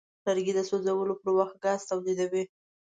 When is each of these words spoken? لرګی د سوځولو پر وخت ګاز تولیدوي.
لرګی 0.25 0.53
د 0.55 0.59
سوځولو 0.69 1.13
پر 1.21 1.29
وخت 1.39 1.55
ګاز 1.63 1.79
تولیدوي. 1.89 2.43